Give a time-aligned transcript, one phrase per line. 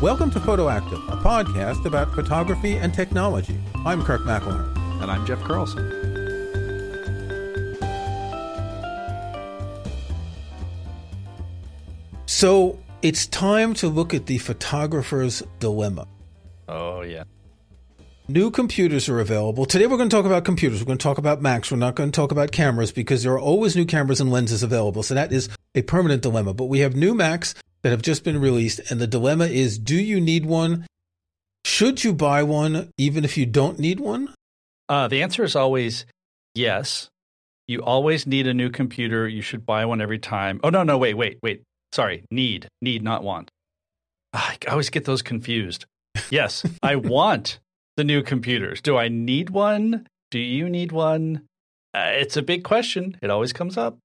[0.00, 3.58] Welcome to PhotoActive, a podcast about photography and technology.
[3.84, 5.02] I'm Kirk McElhearn.
[5.02, 5.82] And I'm Jeff Carlson.
[12.26, 16.06] So it's time to look at the photographer's dilemma.
[16.68, 17.24] Oh, yeah.
[18.28, 19.66] New computers are available.
[19.66, 20.78] Today we're going to talk about computers.
[20.80, 21.72] We're going to talk about Macs.
[21.72, 24.62] We're not going to talk about cameras because there are always new cameras and lenses
[24.62, 25.02] available.
[25.02, 26.54] So that is a permanent dilemma.
[26.54, 29.96] But we have new Macs that have just been released, and the dilemma is do
[29.96, 30.86] you need one?
[31.64, 34.34] Should you buy one even if you don't need one?
[34.88, 36.06] Uh, the answer is always
[36.54, 37.08] yes.
[37.66, 39.28] You always need a new computer.
[39.28, 40.58] You should buy one every time.
[40.64, 41.62] Oh, no, no, wait, wait, wait.
[41.92, 43.50] Sorry, need, need, not want.
[44.32, 45.84] Ah, I always get those confused.
[46.30, 47.60] Yes, I want
[47.98, 48.80] the new computers.
[48.80, 50.06] Do I need one?
[50.30, 51.42] Do you need one?
[51.94, 53.18] Uh, it's a big question.
[53.20, 53.98] It always comes up.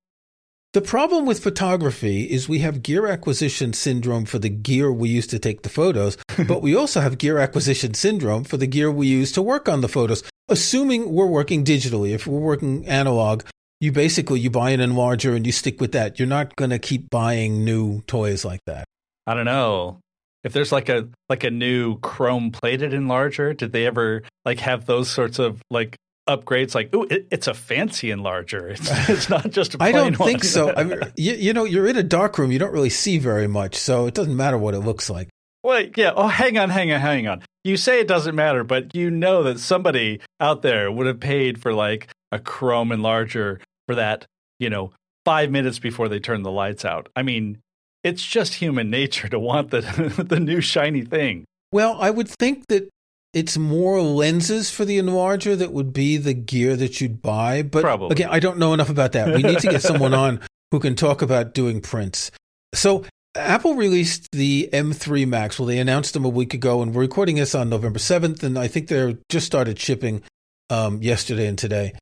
[0.73, 5.27] The problem with photography is we have gear acquisition syndrome for the gear we use
[5.27, 9.05] to take the photos, but we also have gear acquisition syndrome for the gear we
[9.05, 12.10] use to work on the photos, assuming we're working digitally.
[12.10, 13.43] If we're working analog,
[13.80, 16.18] you basically you buy an enlarger and you stick with that.
[16.18, 18.85] You're not going to keep buying new toys like that.
[19.27, 19.99] I don't know
[20.43, 23.55] if there's like a like a new chrome plated enlarger.
[23.55, 27.54] Did they ever like have those sorts of like upgrades like oh it, it's a
[27.54, 28.71] fancy enlarger.
[28.74, 30.30] It's, it's not just I don't one.
[30.30, 30.74] think so.
[30.76, 32.52] I mean, you, you know you're in a dark room.
[32.52, 35.30] You don't really see very much so it doesn't matter what it looks like.
[35.63, 36.12] Wait yeah.
[36.15, 37.41] Oh hang on hang on hang on.
[37.63, 41.62] You say it doesn't matter but you know that somebody out there would have paid
[41.62, 44.26] for like a chrome enlarger for that
[44.60, 44.91] you know
[45.26, 47.10] five minutes before they turn the lights out.
[47.15, 47.60] I mean
[48.04, 49.82] it's just human nature to want the
[50.27, 51.46] the new shiny thing.
[51.71, 52.90] Well I would think that
[53.34, 57.63] it's more lenses for the enlarger that would be the gear that you'd buy.
[57.63, 58.12] But Probably.
[58.12, 59.34] again, I don't know enough about that.
[59.35, 60.40] We need to get someone on
[60.71, 62.31] who can talk about doing prints.
[62.73, 65.57] So Apple released the M3 Max.
[65.57, 68.58] Well, they announced them a week ago, and we're recording this on November 7th, and
[68.58, 70.22] I think they're just started shipping
[70.69, 71.94] um, yesterday and today.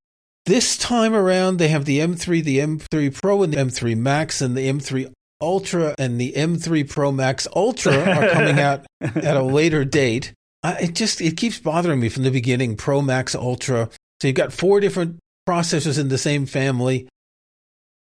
[0.45, 4.57] This time around, they have the M3, the M3 Pro, and the M3 Max, and
[4.57, 5.11] the M3
[5.41, 10.33] Ultra and the M3 Pro Max Ultra are coming out at a later date.
[10.63, 12.75] Uh, it just it keeps bothering me from the beginning.
[12.75, 13.89] Pro Max Ultra.
[14.21, 15.17] So you've got four different
[15.47, 17.07] processors in the same family.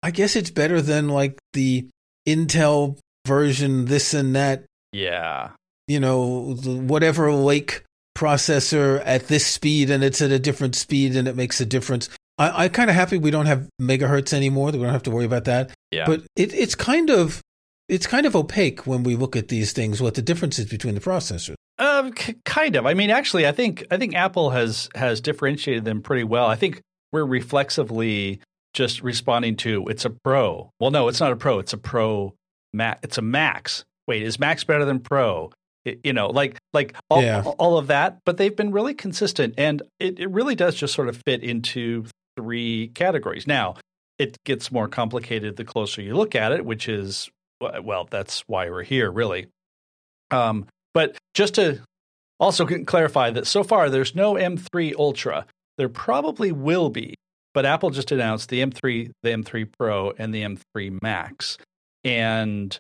[0.03, 1.89] I guess it's better than like the
[2.29, 4.65] Intel version, this and that.
[4.93, 5.51] Yeah.
[5.89, 7.83] You know, whatever Lake
[8.17, 12.09] processor at this speed and it's at a different speed and it makes a difference.
[12.39, 14.73] I, am kind of happy we don't have megahertz anymore.
[14.73, 15.71] That we don't have to worry about that.
[15.91, 16.07] Yeah.
[16.07, 17.41] But it, it's kind of
[17.89, 20.01] it's kind of opaque when we look at these things.
[20.01, 21.55] What the difference is between the processors.
[21.79, 22.87] Uh, c- kind of.
[22.87, 26.47] I mean, actually, I think I think Apple has has differentiated them pretty well.
[26.47, 26.81] I think
[27.13, 28.41] we're reflexively
[28.75, 30.71] just responding to it's a Pro.
[30.79, 31.59] Well, no, it's not a Pro.
[31.59, 32.35] It's a Pro
[32.73, 33.01] Max.
[33.03, 33.85] It's a Max.
[34.07, 35.51] Wait, is Max better than Pro?
[35.85, 37.43] It, you know, like like all, yeah.
[37.43, 38.19] all of that.
[38.25, 42.07] But they've been really consistent, and it, it really does just sort of fit into
[42.37, 43.47] three categories.
[43.47, 43.77] Now,
[44.19, 47.31] it gets more complicated the closer you look at it, which is
[47.61, 49.47] well, that's why we're here, really.
[50.31, 51.81] Um, but just to
[52.41, 55.47] also clarify that so far there's no M3 Ultra.
[55.77, 57.15] There probably will be,
[57.53, 61.59] but Apple just announced the M3, the M3 Pro, and the M3 Max,
[62.05, 62.79] and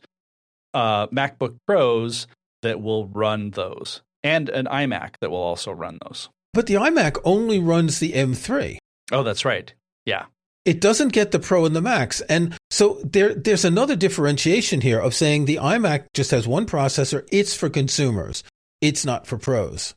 [0.72, 2.26] uh, MacBook Pros
[2.62, 6.28] that will run those, and an iMac that will also run those.
[6.52, 8.78] But the iMac only runs the M3.
[9.12, 9.74] Oh, that's right.
[10.06, 10.26] Yeah.
[10.64, 12.20] It doesn't get the Pro and the Max.
[12.22, 17.26] And so there, there's another differentiation here of saying the iMac just has one processor.
[17.30, 18.42] It's for consumers.
[18.80, 19.94] It's not for pros.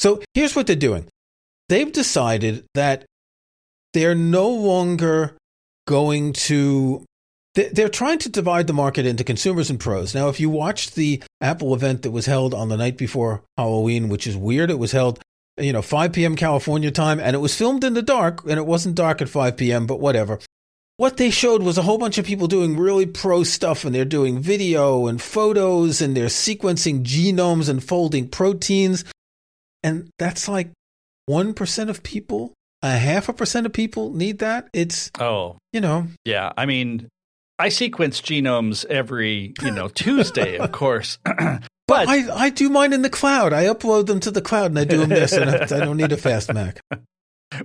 [0.00, 1.06] So here's what they're doing.
[1.68, 3.04] They've decided that
[3.92, 5.36] they're no longer
[5.86, 7.04] going to
[7.54, 10.14] they're trying to divide the market into consumers and pros.
[10.14, 14.10] Now, if you watched the Apple event that was held on the night before Halloween,
[14.10, 15.20] which is weird, it was held
[15.58, 16.36] you know, 5 p.m.
[16.36, 19.56] California time, and it was filmed in the dark, and it wasn't dark at 5
[19.56, 20.38] p.m., but whatever.
[20.98, 24.04] What they showed was a whole bunch of people doing really pro stuff, and they're
[24.04, 29.04] doing video and photos, and they're sequencing genomes and folding proteins.
[29.82, 30.70] And that's like
[31.28, 34.68] 1% of people, a half a percent of people need that.
[34.72, 36.06] It's, oh, you know.
[36.24, 36.52] Yeah.
[36.56, 37.08] I mean,
[37.58, 41.18] I sequence genomes every, you know, Tuesday, of course.
[41.88, 43.52] But I, I do mine in the cloud.
[43.52, 45.96] I upload them to the cloud and I do them this, and I, I don't
[45.96, 46.80] need a fast Mac.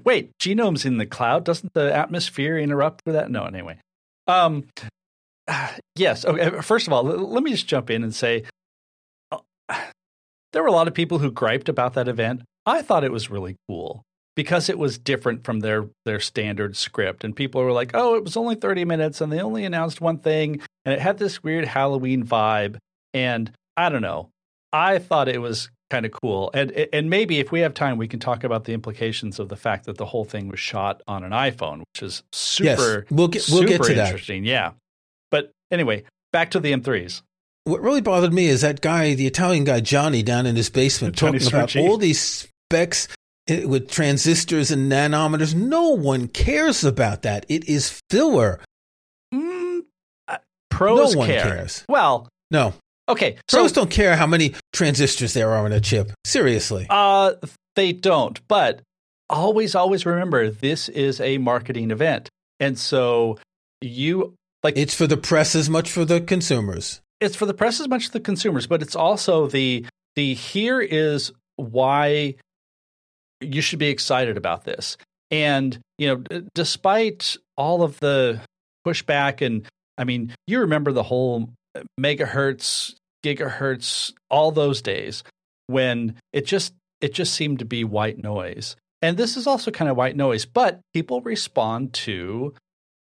[0.04, 1.44] Wait, genome's in the cloud?
[1.44, 3.32] Doesn't the atmosphere interrupt for that?
[3.32, 3.80] No, anyway.
[4.28, 4.66] Um,
[5.96, 6.24] yes.
[6.26, 6.62] Okay.
[6.62, 8.44] First of all, let me just jump in and say
[9.32, 9.40] uh,
[10.54, 12.44] there were a lot of people who griped about that event.
[12.66, 14.04] I thought it was really cool
[14.36, 18.24] because it was different from their their standard script, and people were like, "Oh, it
[18.24, 21.66] was only thirty minutes, and they only announced one thing, and it had this weird
[21.66, 22.78] Halloween vibe."
[23.14, 23.52] And
[23.82, 24.30] I don't know.
[24.72, 26.52] I thought it was kind of cool.
[26.54, 29.56] And and maybe if we have time, we can talk about the implications of the
[29.56, 33.00] fact that the whole thing was shot on an iPhone, which is super.
[33.00, 34.44] Yes, we'll get we'll get to interesting.
[34.44, 34.50] that.
[34.50, 34.72] Yeah,
[35.32, 37.24] but anyway, back to the M3s.
[37.64, 41.18] What really bothered me is that guy, the Italian guy Johnny, down in his basement,
[41.18, 43.08] talking about all these specs
[43.48, 45.56] eh, with transistors and nanometers.
[45.56, 47.46] No one cares about that.
[47.50, 48.60] It is filler.
[49.34, 49.82] Mm,
[50.28, 50.38] uh,
[50.70, 51.44] pros no one care.
[51.44, 51.84] cares.
[51.90, 52.74] Well, no.
[53.12, 56.14] Okay, so, pros don't care how many transistors there are in a chip.
[56.24, 57.34] Seriously, uh,
[57.76, 58.40] they don't.
[58.48, 58.82] But
[59.30, 62.30] always, always remember this is a marketing event,
[62.62, 63.38] and so
[63.82, 67.02] you like it's for the press as much for the consumers.
[67.20, 69.86] It's for the press as much as the consumers, but it's also the
[70.16, 72.36] the here is why
[73.42, 74.96] you should be excited about this.
[75.30, 78.40] And you know, despite all of the
[78.88, 79.66] pushback, and
[79.98, 81.50] I mean, you remember the whole
[82.00, 85.24] megahertz gigahertz, all those days
[85.68, 88.76] when it just it just seemed to be white noise.
[89.02, 92.54] And this is also kind of white noise, but people respond to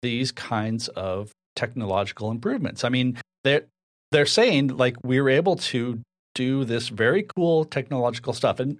[0.02, 2.82] these kinds of technological improvements.
[2.84, 3.66] I mean, they're
[4.10, 6.00] they're saying like we were able to
[6.34, 8.58] do this very cool technological stuff.
[8.60, 8.78] And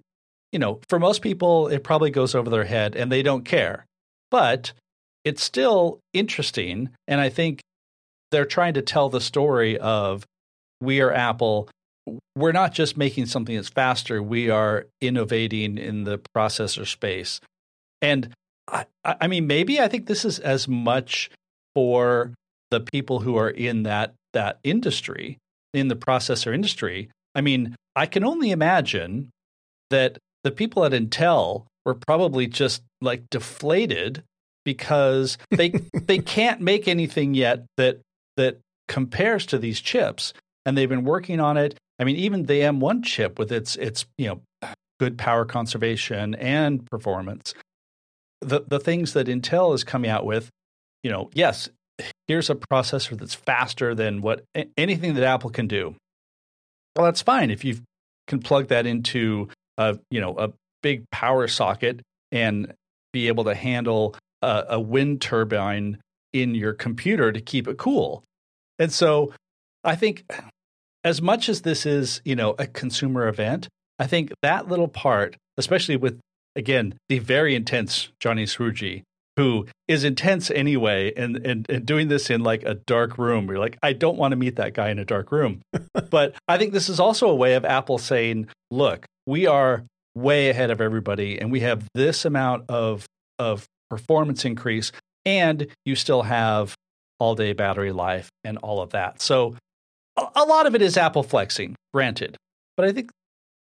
[0.52, 3.84] you know, for most people it probably goes over their head and they don't care.
[4.30, 4.72] But
[5.24, 7.60] it's still interesting and I think
[8.30, 10.24] they're trying to tell the story of
[10.84, 11.68] we are Apple.
[12.36, 17.40] We're not just making something that's faster, we are innovating in the processor space.
[18.02, 18.34] And
[18.68, 21.30] I, I mean, maybe I think this is as much
[21.74, 22.34] for
[22.70, 25.38] the people who are in that that industry,
[25.72, 27.08] in the processor industry.
[27.34, 29.30] I mean, I can only imagine
[29.90, 34.22] that the people at Intel were probably just like deflated
[34.64, 38.00] because they they can't make anything yet that
[38.36, 38.58] that
[38.88, 40.34] compares to these chips
[40.64, 41.78] and they've been working on it.
[41.98, 46.88] I mean, even the M1 chip with its its you know good power conservation and
[46.90, 47.54] performance,
[48.40, 50.50] the the things that Intel is coming out with,
[51.02, 51.68] you know, yes,
[52.26, 54.44] here's a processor that's faster than what
[54.76, 55.94] anything that Apple can do.
[56.96, 57.78] Well, that's fine if you
[58.26, 60.52] can plug that into a you know a
[60.82, 62.00] big power socket
[62.32, 62.72] and
[63.12, 65.98] be able to handle a, a wind turbine
[66.32, 68.24] in your computer to keep it cool.
[68.78, 69.32] And so
[69.84, 70.24] I think
[71.04, 73.68] as much as this is, you know, a consumer event,
[73.98, 76.18] I think that little part, especially with
[76.56, 79.02] again the very intense Johnny Srouji,
[79.36, 83.58] who is intense anyway, and, and and doing this in like a dark room, you're
[83.58, 85.60] like, I don't want to meet that guy in a dark room.
[86.10, 89.84] but I think this is also a way of Apple saying, look, we are
[90.14, 93.06] way ahead of everybody, and we have this amount of
[93.38, 94.90] of performance increase,
[95.24, 96.74] and you still have
[97.20, 99.20] all day battery life and all of that.
[99.20, 99.56] So
[100.16, 102.36] a lot of it is Apple flexing, granted.
[102.76, 103.10] But I think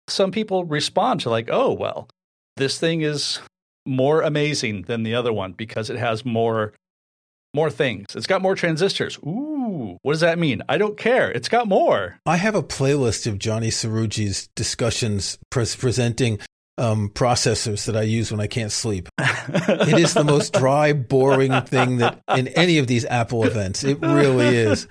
[0.09, 2.09] some people respond to like, oh well,
[2.57, 3.41] this thing is
[3.87, 6.73] more amazing than the other one because it has more
[7.55, 8.17] more things.
[8.17, 9.19] It's got more transistors.
[9.19, 10.63] Ooh, what does that mean?
[10.69, 11.31] I don't care.
[11.31, 12.19] It's got more.
[12.25, 16.39] I have a playlist of Johnny Srouji's discussions presenting
[16.79, 19.09] um, processors that I use when I can't sleep.
[19.19, 23.85] it is the most dry, boring thing that in any of these Apple events.
[23.85, 24.89] It really is.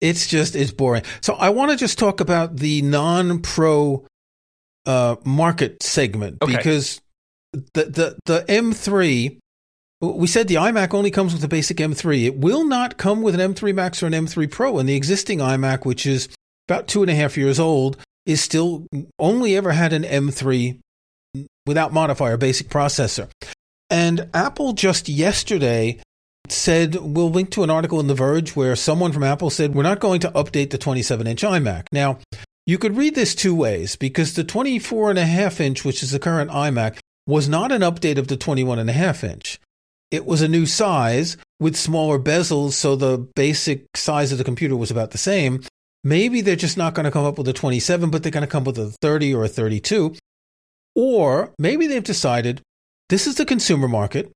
[0.00, 1.02] It's just it's boring.
[1.20, 4.06] So I want to just talk about the non-pro
[4.86, 6.56] uh, market segment okay.
[6.56, 7.00] because
[7.52, 9.38] the the the M3.
[10.02, 12.24] We said the iMac only comes with a basic M3.
[12.24, 14.78] It will not come with an M3 Max or an M3 Pro.
[14.78, 16.30] And the existing iMac, which is
[16.66, 18.86] about two and a half years old, is still
[19.18, 20.78] only ever had an M3
[21.66, 23.28] without modifier, basic processor.
[23.90, 26.00] And Apple just yesterday
[26.52, 29.82] said we'll link to an article in The Verge where someone from Apple said we're
[29.82, 31.86] not going to update the 27 inch iMac.
[31.92, 32.18] Now,
[32.66, 36.10] you could read this two ways because the 24 and a half inch, which is
[36.10, 39.58] the current iMac, was not an update of the 21 and a half inch.
[40.10, 44.76] It was a new size with smaller bezels, so the basic size of the computer
[44.76, 45.62] was about the same.
[46.02, 48.50] Maybe they're just not going to come up with a 27, but they're going to
[48.50, 50.16] come up with a 30 or a 32.
[50.96, 52.62] Or maybe they've decided
[53.08, 54.32] this is the consumer market.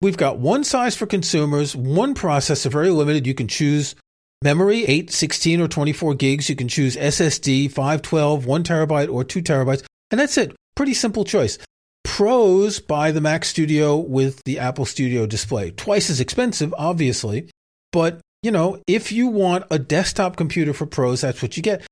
[0.00, 3.26] We've got one size for consumers, one processor, very limited.
[3.26, 3.96] You can choose
[4.42, 6.48] memory, 8, 16, or 24 gigs.
[6.48, 9.84] You can choose SSD, 512, 1 terabyte, or 2 terabytes.
[10.10, 10.54] And that's it.
[10.76, 11.58] Pretty simple choice.
[12.04, 15.72] Pros buy the Mac Studio with the Apple Studio display.
[15.72, 17.50] Twice as expensive, obviously.
[17.90, 21.84] But, you know, if you want a desktop computer for pros, that's what you get.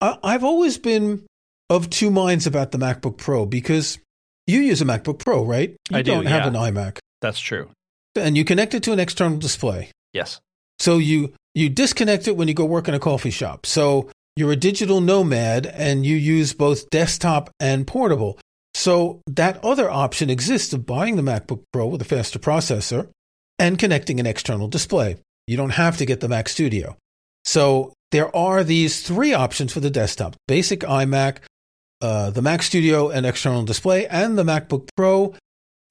[0.00, 1.26] I've always been
[1.70, 3.98] of two minds about the MacBook Pro because
[4.46, 5.76] you use a MacBook Pro, right?
[5.90, 6.60] You I do, don't have yeah.
[6.60, 6.98] an iMac.
[7.22, 7.70] That's true.
[8.14, 9.90] And you connect it to an external display.
[10.12, 10.40] Yes.
[10.78, 13.64] So you you disconnect it when you go work in a coffee shop.
[13.64, 18.38] So you're a digital nomad and you use both desktop and portable.
[18.74, 23.08] So that other option exists of buying the MacBook Pro with a faster processor
[23.58, 25.16] and connecting an external display.
[25.46, 26.96] You don't have to get the Mac Studio.
[27.44, 31.38] So there are these three options for the desktop basic iMac,
[32.00, 35.34] uh, the Mac Studio and external display, and the MacBook Pro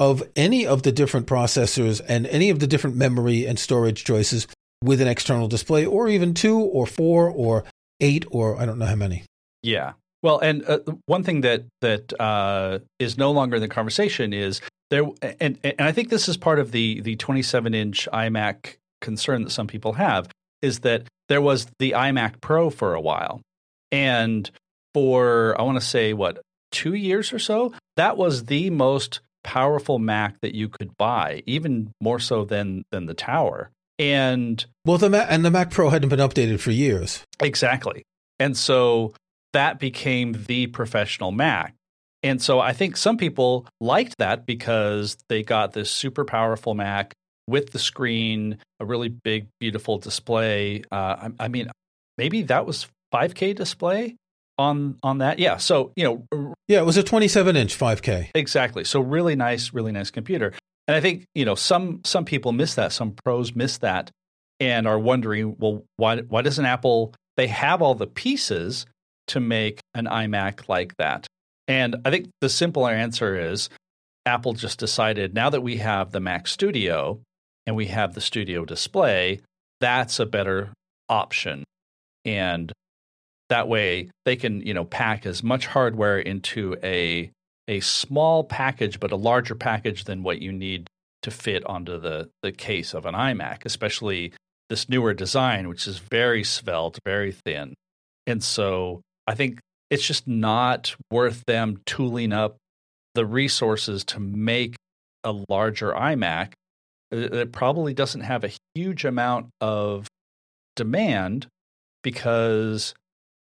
[0.01, 4.47] of any of the different processors and any of the different memory and storage choices
[4.83, 7.63] with an external display, or even two or four or
[7.99, 9.23] eight or I don't know how many.
[9.61, 9.93] Yeah.
[10.23, 14.59] Well, and uh, one thing that that uh, is no longer in the conversation is
[14.89, 15.03] there,
[15.39, 19.51] and and I think this is part of the the 27 inch iMac concern that
[19.51, 20.29] some people have
[20.63, 23.39] is that there was the iMac Pro for a while,
[23.91, 24.49] and
[24.95, 26.41] for I want to say what
[26.71, 31.91] two years or so, that was the most powerful Mac that you could buy, even
[32.01, 33.71] more so than than the Tower.
[33.99, 37.23] And well, the Mac and the Mac Pro hadn't been updated for years.
[37.39, 38.03] Exactly,
[38.39, 39.13] and so
[39.53, 41.75] that became the professional Mac.
[42.23, 47.13] And so I think some people liked that because they got this super powerful Mac
[47.47, 50.83] with the screen, a really big, beautiful display.
[50.91, 51.69] Uh, I, I, mean,
[52.17, 54.15] maybe that was 5K display
[54.57, 55.39] on on that.
[55.39, 55.57] Yeah.
[55.57, 58.29] So you know, yeah, it was a 27 inch 5K.
[58.35, 58.83] Exactly.
[58.83, 60.53] So really nice, really nice computer.
[60.87, 62.91] And I think you know some some people miss that.
[62.91, 64.11] Some pros miss that
[64.59, 67.13] and are wondering, well, why why doesn't Apple?
[67.37, 68.85] They have all the pieces
[69.27, 71.27] to make an iMac like that.
[71.67, 73.69] And I think the simpler answer is
[74.25, 77.21] Apple just decided now that we have the Mac Studio
[77.65, 79.39] and we have the Studio display,
[79.79, 80.73] that's a better
[81.09, 81.63] option.
[82.25, 82.71] And
[83.51, 87.29] that way they can, you know, pack as much hardware into a
[87.67, 90.89] a small package but a larger package than what you need
[91.21, 94.33] to fit onto the the case of an iMac, especially
[94.69, 97.75] this newer design which is very svelte, very thin.
[98.25, 102.55] And so I think it's just not worth them tooling up
[103.13, 104.75] the resources to make
[105.23, 106.53] a larger iMac.
[107.13, 110.07] Uh, it probably doesn't have a huge amount of
[110.77, 111.47] demand
[112.03, 112.93] because,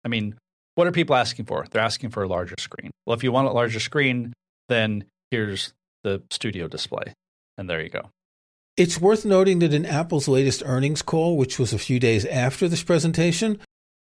[0.08, 0.36] I mean,
[0.74, 1.66] what are people asking for?
[1.70, 2.90] They're asking for a larger screen.
[3.04, 4.32] Well, if you want a larger screen,
[4.70, 7.12] then here's the studio display.
[7.58, 8.08] And there you go.
[8.78, 12.68] It's worth noting that in Apple's latest earnings call, which was a few days after
[12.68, 13.58] this presentation,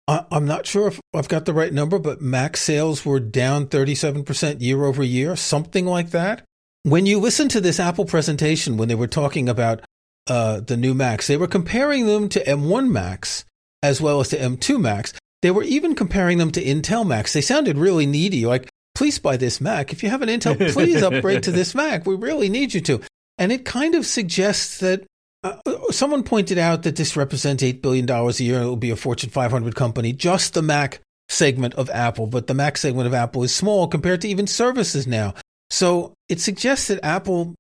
[0.07, 4.61] I'm not sure if I've got the right number, but Mac sales were down 37%
[4.61, 6.45] year over year, something like that.
[6.85, 9.81] When you listen to this Apple presentation, when they were talking about
[10.29, 13.45] uh, the new Macs, they were comparing them to M1 Macs
[13.83, 15.13] as well as to M2 Macs.
[15.43, 17.33] They were even comparing them to Intel Macs.
[17.33, 19.93] They sounded really needy, like, please buy this Mac.
[19.93, 22.07] If you have an Intel, please upgrade to this Mac.
[22.07, 23.01] We really need you to.
[23.39, 25.05] And it kind of suggests that
[25.45, 25.57] uh,
[25.91, 28.61] someone pointed out that this represents $8 billion a year.
[28.61, 32.27] It will be a Fortune 500 company, just the Mac segment of Apple.
[32.27, 35.35] But the Mac segment of Apple is small compared to even services now.
[35.71, 37.55] So it suggests that Apple,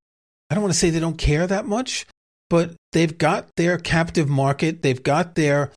[0.50, 2.06] I don't want to say they don't care that much,
[2.50, 4.82] but they've got their captive market.
[4.82, 5.72] They've got their,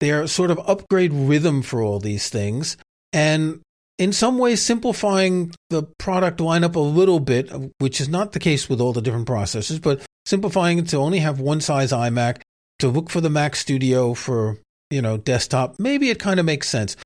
[0.00, 2.76] their sort of upgrade rhythm for all these things.
[3.12, 3.60] And
[3.98, 8.68] in some ways simplifying the product lineup a little bit, which is not the case
[8.68, 12.42] with all the different processors, but simplifying it to only have one size iMac,
[12.78, 14.58] to look for the Mac Studio for,
[14.90, 15.76] you know, desktop.
[15.78, 16.96] Maybe it kind of makes sense.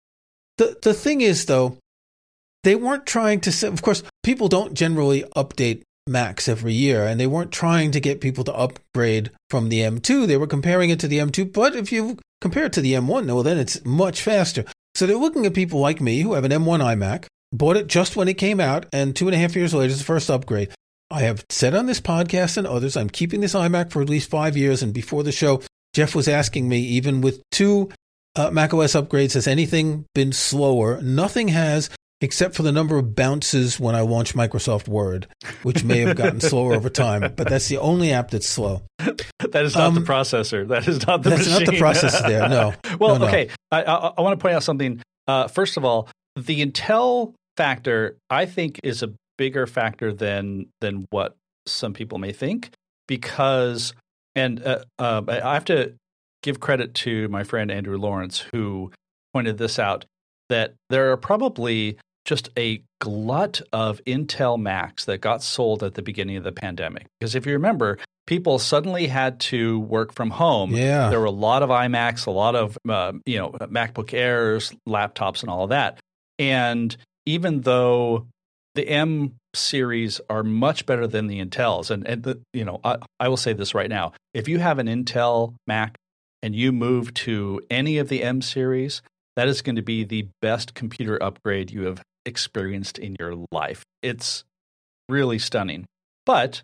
[0.58, 1.78] The the thing is though,
[2.64, 7.26] they weren't trying to of course, people don't generally update Macs every year, and they
[7.26, 10.26] weren't trying to get people to upgrade from the M2.
[10.26, 13.26] They were comparing it to the M2, but if you compare it to the M1,
[13.26, 14.64] well, then it's much faster.
[14.94, 18.16] So they're looking at people like me who have an M1 iMac, bought it just
[18.16, 20.70] when it came out, and two and a half years later, is the first upgrade.
[21.10, 24.30] I have said on this podcast and others, I'm keeping this iMac for at least
[24.30, 24.82] five years.
[24.82, 25.60] And before the show,
[25.92, 27.90] Jeff was asking me, even with two
[28.36, 31.00] uh, macOS upgrades, has anything been slower?
[31.02, 35.26] Nothing has, except for the number of bounces when I launch Microsoft Word,
[35.62, 37.32] which may have gotten slower over time.
[37.36, 38.82] But that's the only app that's slow.
[38.98, 40.68] that is not um, the processor.
[40.68, 41.52] That is not the machine.
[41.52, 41.80] that's machine.
[41.80, 42.48] not the processor there.
[42.48, 42.74] No.
[42.98, 43.28] well, no, no.
[43.28, 43.48] okay.
[43.70, 45.02] I, I, I want to point out something.
[45.26, 51.06] Uh, first of all, the Intel factor, I think, is a bigger factor than than
[51.10, 51.34] what
[51.66, 52.70] some people may think
[53.08, 53.94] because
[54.34, 55.94] and uh, uh, I have to
[56.42, 58.90] give credit to my friend Andrew Lawrence who
[59.32, 60.04] pointed this out
[60.50, 61.96] that there are probably
[62.30, 67.06] just a glut of Intel Macs that got sold at the beginning of the pandemic.
[67.18, 70.70] Because if you remember, people suddenly had to work from home.
[70.70, 71.10] Yeah.
[71.10, 75.42] There were a lot of iMacs, a lot of uh, you know MacBook Airs, laptops,
[75.42, 75.98] and all of that.
[76.38, 76.96] And
[77.26, 78.28] even though
[78.76, 81.90] the M series are much better than the Intels.
[81.90, 84.78] And, and the, you know, I, I will say this right now: if you have
[84.78, 85.96] an Intel Mac
[86.44, 89.02] and you move to any of the M series,
[89.34, 93.82] that is going to be the best computer upgrade you have experienced in your life.
[94.02, 94.44] It's
[95.08, 95.86] really stunning.
[96.26, 96.62] But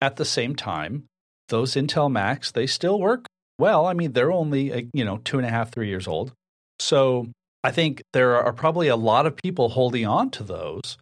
[0.00, 1.04] at the same time,
[1.48, 3.26] those Intel Macs, they still work
[3.58, 3.86] well.
[3.86, 6.32] I mean, they're only, you know, two and a half, three years old.
[6.78, 7.28] So
[7.62, 10.96] I think there are probably a lot of people holding on to those.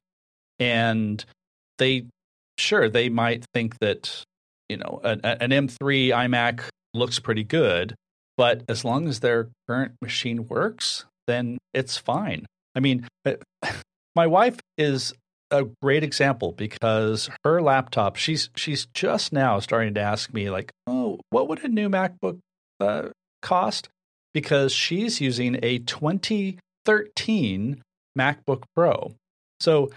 [0.59, 1.25] And
[1.79, 2.07] they,
[2.59, 4.25] sure, they might think that,
[4.69, 6.63] you know, an, an M3 iMac
[6.95, 7.95] looks pretty good,
[8.37, 12.47] but as long as their current machine works, then it's fine.
[12.75, 13.35] I mean, uh,
[14.19, 15.15] my wife is
[15.53, 20.73] a great example because her laptop, she's she's just now starting to ask me like,
[20.89, 22.41] "Oh, what would a new MacBook
[22.81, 23.11] uh,
[23.43, 23.89] cost?"
[24.35, 27.81] Because she's using a 2013
[28.19, 29.15] MacBook Pro.
[29.61, 29.93] So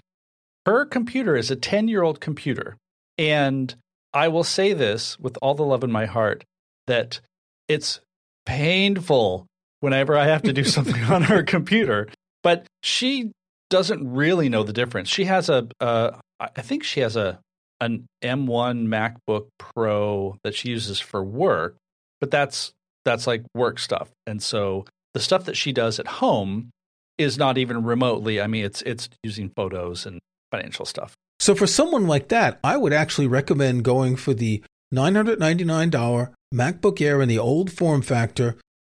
[0.66, 2.76] her computer is a 10-year-old computer,
[3.18, 3.74] and
[4.14, 6.44] I will say this with all the love in my heart
[6.86, 7.18] that
[7.66, 7.98] it's
[8.46, 9.46] painful
[9.80, 12.08] whenever I have to do something on her computer.
[12.44, 13.32] But she
[13.72, 15.08] doesn't really know the difference.
[15.08, 17.40] She has a, uh, I think she has a
[17.80, 21.76] an M1 MacBook Pro that she uses for work,
[22.20, 22.72] but that's
[23.06, 24.10] that's like work stuff.
[24.26, 26.68] And so the stuff that she does at home
[27.16, 28.42] is not even remotely.
[28.42, 31.14] I mean, it's it's using photos and financial stuff.
[31.40, 34.62] So for someone like that, I would actually recommend going for the
[34.94, 38.56] $999 MacBook Air in the old form factor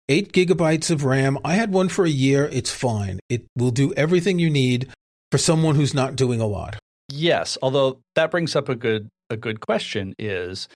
[0.08, 1.38] eight gigabytes of RAM.
[1.44, 2.48] I had one for a year.
[2.52, 3.20] It's fine.
[3.28, 4.88] It will do everything you need
[5.30, 6.78] for someone who's not doing a lot.
[7.08, 10.68] Yes, although that brings up a good a good question is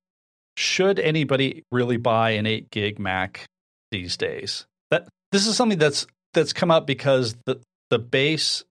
[0.57, 3.45] should anybody really buy an 8 gig Mac
[3.91, 4.67] these days?
[4.91, 8.65] That this is something that's that's come up because the the base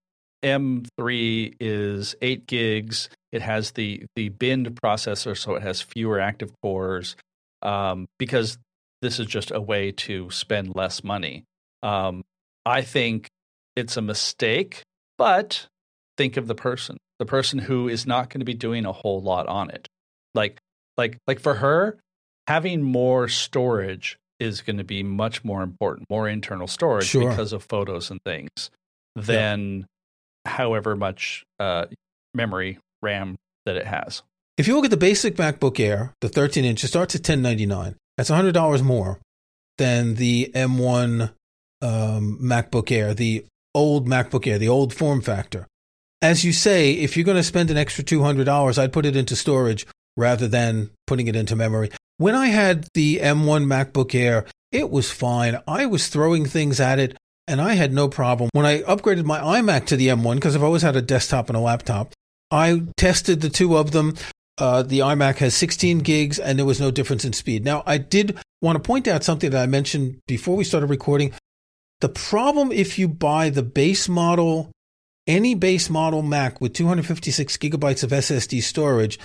[0.43, 3.09] M3 is 8 gigs.
[3.31, 7.15] It has the the binned processor so it has fewer active cores.
[7.61, 8.57] Um, because
[9.05, 11.43] this is just a way to spend less money.
[11.83, 12.23] Um,
[12.65, 13.29] I think
[13.75, 14.81] it's a mistake,
[15.19, 15.67] but
[16.17, 19.21] think of the person, the person who is not going to be doing a whole
[19.21, 19.87] lot on it.
[20.33, 20.57] Like,
[20.97, 21.99] like, like for her,
[22.47, 27.29] having more storage is going to be much more important, more internal storage sure.
[27.29, 28.71] because of photos and things
[29.15, 29.85] than
[30.45, 30.51] yeah.
[30.51, 31.85] however much uh,
[32.33, 33.35] memory RAM
[33.67, 34.23] that it has.
[34.57, 37.95] If you look at the basic MacBook Air, the 13 inch, it starts at 1099.
[38.17, 39.19] That's $100 more
[39.77, 41.31] than the M1
[41.81, 45.67] um, MacBook Air, the old MacBook Air, the old form factor.
[46.21, 49.35] As you say, if you're going to spend an extra $200, I'd put it into
[49.35, 49.85] storage
[50.17, 51.91] rather than putting it into memory.
[52.17, 55.59] When I had the M1 MacBook Air, it was fine.
[55.67, 58.49] I was throwing things at it and I had no problem.
[58.53, 61.57] When I upgraded my iMac to the M1, because I've always had a desktop and
[61.57, 62.13] a laptop,
[62.49, 64.15] I tested the two of them.
[64.57, 67.65] Uh, the iMac has 16 gigs, and there was no difference in speed.
[67.65, 71.33] Now, I did want to point out something that I mentioned before we started recording.
[72.01, 74.71] The problem if you buy the base model,
[75.27, 79.19] any base model Mac with 256 gigabytes of SSD storage,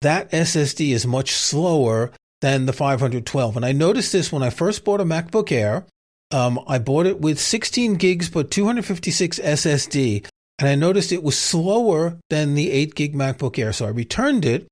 [0.00, 3.56] that SSD is much slower than the 512.
[3.56, 5.86] And I noticed this when I first bought a MacBook Air.
[6.30, 10.26] Um, I bought it with 16 gigs but 256 SSD
[10.62, 13.72] and I noticed it was slower than the 8 gig MacBook Air.
[13.72, 14.68] So I returned it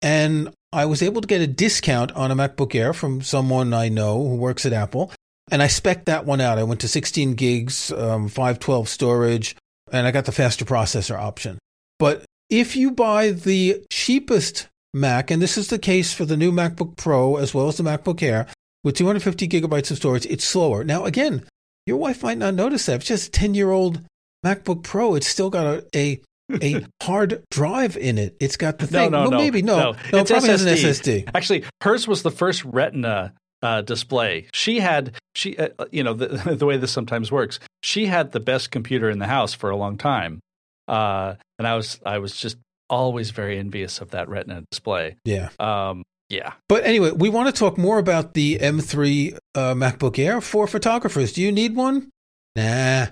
[0.00, 3.88] and I was able to get a discount on a MacBook Air from someone I
[3.88, 5.10] know who works at Apple.
[5.50, 6.58] And I spec that one out.
[6.58, 9.56] I went to 16 gigs, um, 512 storage,
[9.90, 11.58] and I got the faster processor option.
[11.98, 16.52] But if you buy the cheapest Mac, and this is the case for the new
[16.52, 18.46] MacBook Pro as well as the MacBook Air,
[18.84, 20.84] with 250 gigabytes of storage, it's slower.
[20.84, 21.42] Now, again,
[21.84, 23.00] your wife might not notice that.
[23.00, 24.02] It's just a 10 year old
[24.44, 26.20] MacBook Pro, it's still got a, a
[26.60, 28.36] a hard drive in it.
[28.40, 29.10] It's got the thing.
[29.10, 29.38] No, no, well, no.
[29.38, 29.76] maybe no.
[29.76, 30.48] No, no it probably SSD.
[30.48, 31.30] has an SSD.
[31.34, 34.48] Actually, hers was the first Retina uh, display.
[34.52, 37.60] She had she uh, you know the, the way this sometimes works.
[37.82, 40.40] She had the best computer in the house for a long time,
[40.88, 42.56] uh, and I was I was just
[42.90, 45.16] always very envious of that Retina display.
[45.24, 45.48] Yeah.
[45.58, 46.54] Um, yeah.
[46.68, 51.32] But anyway, we want to talk more about the M3 uh, MacBook Air for photographers.
[51.32, 52.10] Do you need one?
[52.56, 53.08] Nah,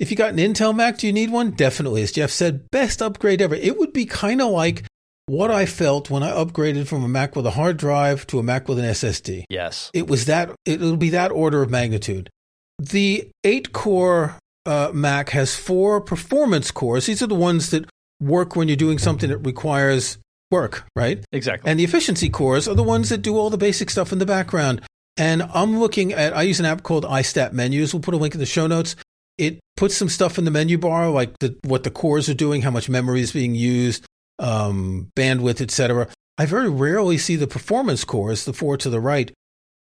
[0.00, 1.50] if you got an Intel Mac, do you need one?
[1.50, 2.02] Definitely.
[2.02, 3.54] As Jeff said, best upgrade ever.
[3.54, 4.84] It would be kind of like
[5.26, 8.42] what I felt when I upgraded from a Mac with a hard drive to a
[8.42, 9.44] Mac with an SSD.
[9.50, 9.90] Yes.
[9.92, 12.30] It was that, it'll be that order of magnitude.
[12.78, 17.04] The eight core uh, Mac has four performance cores.
[17.04, 17.84] These are the ones that
[18.22, 20.16] work when you're doing something that requires
[20.50, 21.22] work, right?
[21.30, 21.70] Exactly.
[21.70, 24.26] And the efficiency cores are the ones that do all the basic stuff in the
[24.26, 24.80] background.
[25.18, 27.92] And I'm looking at, I use an app called iStat Menus.
[27.92, 28.96] We'll put a link in the show notes
[29.40, 32.62] it puts some stuff in the menu bar, like the, what the cores are doing,
[32.62, 34.04] how much memory is being used,
[34.38, 36.08] um, bandwidth, etc.
[36.36, 39.32] I very rarely see the performance cores, the four to the right,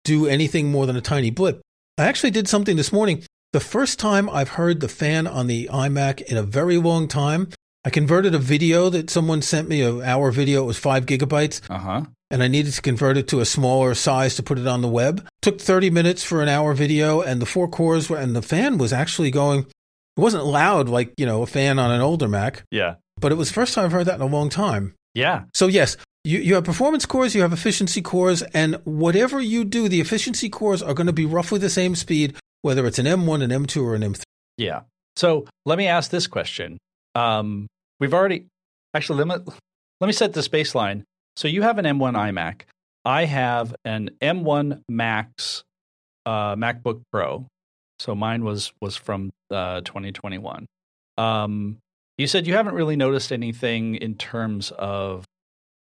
[0.05, 1.61] do anything more than a tiny blip.
[1.97, 3.25] I actually did something this morning.
[3.53, 7.49] the first time I've heard the fan on the iMac in a very long time.
[7.87, 10.65] I converted a video that someone sent me, an hour video.
[10.65, 11.63] It was five gigabytes.
[11.71, 12.03] Uh huh.
[12.31, 14.89] And I needed to convert it to a smaller size to put it on the
[14.89, 15.27] web.
[15.43, 18.79] Took 30 minutes for an hour video, and the four cores were, and the fan
[18.79, 19.61] was actually going.
[19.61, 22.95] It wasn't loud like, you know, a fan on an older Mac, Yeah.
[23.21, 24.95] but it was the first time I've heard that in a long time.
[25.15, 25.45] Yeah.
[25.55, 29.89] So yes, you, you have performance cores, you have efficiency cores, and whatever you do,
[29.89, 33.43] the efficiency cores are going to be roughly the same speed, whether it's an M1,
[33.43, 34.23] an M2, or an M3.
[34.57, 34.81] Yeah.
[35.17, 36.79] So let me ask this question.
[37.15, 37.67] Um,
[38.01, 38.47] we've already
[38.95, 39.53] actually let me
[40.01, 41.03] let me set this baseline.
[41.37, 42.63] So you have an M1 iMac.
[43.05, 45.65] I have an M1 Max
[46.25, 47.47] uh, MacBook Pro.
[47.99, 50.67] So mine was was from uh, 2021.
[51.17, 51.79] Um,
[52.19, 55.25] you said you haven't really noticed anything in terms of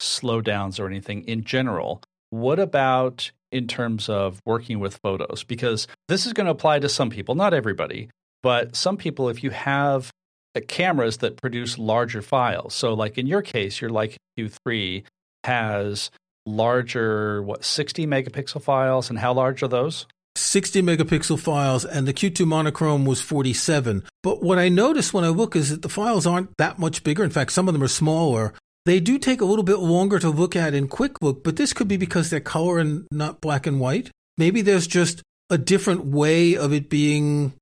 [0.00, 2.02] slowdowns or anything in general.
[2.30, 5.44] What about in terms of working with photos?
[5.44, 8.08] Because this is going to apply to some people, not everybody,
[8.42, 10.10] but some people, if you have
[10.56, 15.04] uh, cameras that produce larger files, so like in your case, your like Q3
[15.44, 16.10] has
[16.46, 20.06] larger, what, 60 megapixel files, and how large are those?
[20.34, 24.02] 60 megapixel files, and the Q2 monochrome was 47.
[24.22, 27.22] But what I notice when I look is that the files aren't that much bigger.
[27.22, 28.54] In fact, some of them are smaller.
[28.84, 31.72] They do take a little bit longer to look at in quick look, but this
[31.72, 34.10] could be because they're color and not black and white.
[34.38, 37.52] Maybe there's just a different way of it being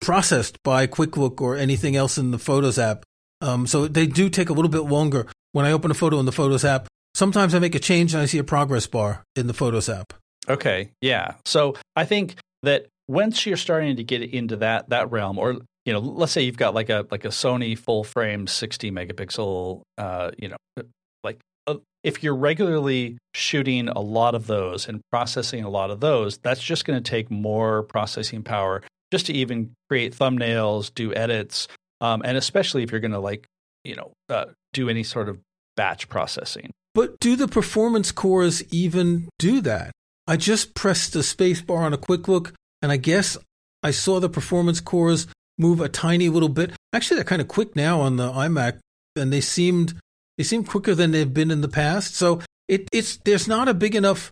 [0.00, 3.04] processed by quick look or anything else in the Photos app.
[3.40, 5.26] Um, so they do take a little bit longer.
[5.52, 8.22] When I open a photo in the Photos app, sometimes I make a change and
[8.22, 10.12] I see a progress bar in the Photos app.
[10.48, 11.34] Okay, yeah.
[11.44, 15.92] So I think that once you're starting to get into that that realm, or you
[15.92, 20.30] know, let's say you've got like a like a Sony full frame 60 megapixel, uh,
[20.38, 20.84] you know,
[21.22, 26.00] like uh, if you're regularly shooting a lot of those and processing a lot of
[26.00, 31.14] those, that's just going to take more processing power just to even create thumbnails, do
[31.14, 31.68] edits,
[32.00, 33.46] um, and especially if you're going to like,
[33.84, 35.38] you know, uh, do any sort of
[35.76, 36.72] batch processing.
[36.94, 39.90] But do the performance cores even do that?
[40.26, 43.36] I just pressed the space bar on a quick look, and I guess
[43.82, 45.26] I saw the performance cores
[45.58, 46.70] move a tiny little bit.
[46.92, 48.78] Actually, they're kind of quick now on the iMac,
[49.16, 49.94] and they seemed
[50.38, 52.14] they seem quicker than they've been in the past.
[52.14, 54.30] So it, it's there's not a big enough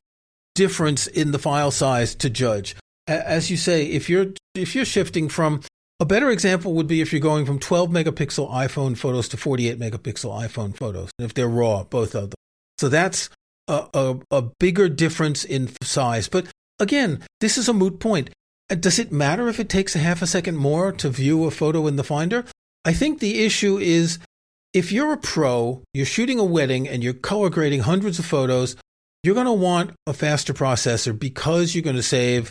[0.54, 2.76] difference in the file size to judge.
[3.06, 5.62] As you say, if you're if you're shifting from
[6.00, 9.78] a better example would be if you're going from 12 megapixel iPhone photos to 48
[9.78, 12.38] megapixel iPhone photos, if they're raw, both of them.
[12.82, 13.30] So that's
[13.68, 16.28] a, a, a bigger difference in size.
[16.28, 16.48] But
[16.80, 18.30] again, this is a moot point.
[18.68, 21.52] Uh, does it matter if it takes a half a second more to view a
[21.52, 22.44] photo in the Finder?
[22.84, 24.18] I think the issue is
[24.74, 28.74] if you're a pro, you're shooting a wedding and you're color grading hundreds of photos,
[29.22, 32.50] you're going to want a faster processor because you're going to save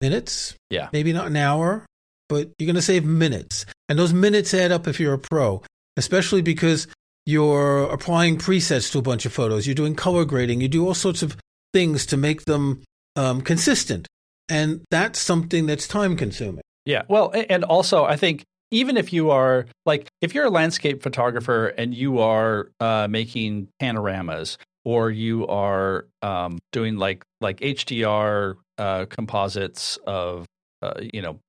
[0.00, 0.54] minutes.
[0.70, 0.88] Yeah.
[0.90, 1.84] Maybe not an hour,
[2.30, 3.66] but you're going to save minutes.
[3.90, 5.62] And those minutes add up if you're a pro,
[5.98, 6.88] especially because
[7.26, 9.66] you're applying presets to a bunch of photos.
[9.66, 10.60] You're doing color grading.
[10.60, 11.36] You do all sorts of
[11.72, 12.82] things to make them
[13.16, 14.06] um, consistent.
[14.48, 16.62] And that's something that's time consuming.
[16.84, 17.02] Yeah.
[17.08, 21.66] Well, and also, I think even if you are like, if you're a landscape photographer
[21.66, 29.06] and you are uh, making panoramas or you are um, doing like like HDR uh,
[29.06, 30.46] composites of
[30.80, 31.40] uh, you know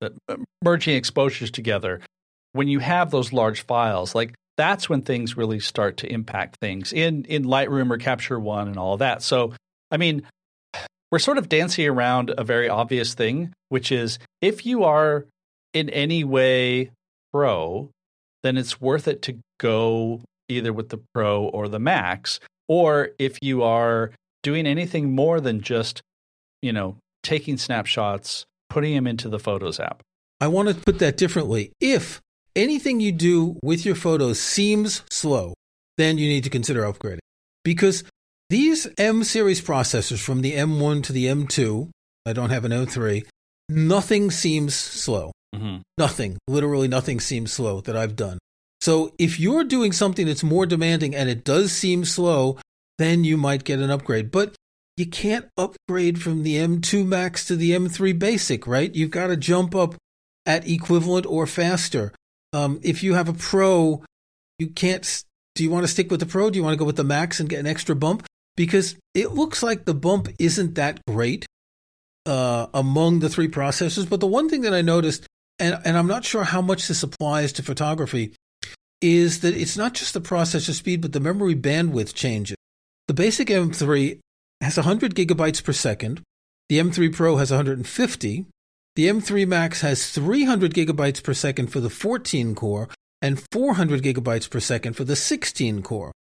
[0.64, 2.02] merging exposures together,
[2.54, 6.92] when you have those large files, like that's when things really start to impact things
[6.92, 9.22] in in Lightroom or Capture One and all that.
[9.22, 9.54] So,
[9.92, 10.24] I mean,
[11.12, 15.26] we're sort of dancing around a very obvious thing, which is if you are
[15.74, 16.92] in any way
[17.32, 17.90] pro,
[18.44, 22.40] then it's worth it to go either with the pro or the max.
[22.68, 24.12] Or if you are
[24.44, 26.02] doing anything more than just,
[26.62, 30.02] you know, taking snapshots, putting them into the Photos app.
[30.40, 31.72] I want to put that differently.
[31.80, 32.22] If
[32.58, 35.54] anything you do with your photos seems slow,
[35.98, 37.20] then you need to consider upgrading.
[37.64, 38.04] Because
[38.50, 41.90] these M series processors from the M1 to the M2,
[42.26, 43.26] I don't have an M3,
[43.70, 45.32] nothing seems slow.
[45.56, 45.78] Mm-hmm.
[45.98, 48.40] Nothing, literally nothing seems slow that I've done.
[48.82, 52.58] So if you're doing something that's more demanding and it does seem slow,
[52.98, 54.32] then you might get an upgrade.
[54.32, 54.56] But
[54.98, 58.94] you can't upgrade from the M2 Max to the M3 Basic, right?
[58.94, 59.96] You've got to jump up
[60.46, 62.14] at equivalent or faster.
[62.54, 64.04] Um, if you have a Pro,
[64.60, 65.24] you can't.
[65.56, 66.50] Do you want to stick with the Pro?
[66.50, 68.26] Do you want to go with the Max and get an extra bump?
[68.56, 71.46] Because it looks like the bump isn't that great
[72.26, 74.08] uh, among the three processors.
[74.08, 75.26] But the one thing that I noticed,
[75.60, 78.34] and, and I'm not sure how much this applies to photography,
[79.02, 82.58] is that it's not just the processor speed, but the memory bandwidth changes.
[83.08, 84.20] The basic M3
[84.62, 86.22] has 100 gigabytes per second.
[86.70, 88.46] The M3 Pro has 150.
[88.98, 92.90] The M3 Max has 300 gigabytes per second for the 14 core
[93.22, 96.12] and 400 gigabytes per second for the 16 core.